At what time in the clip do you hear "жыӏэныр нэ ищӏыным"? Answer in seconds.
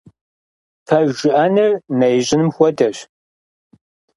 1.19-2.49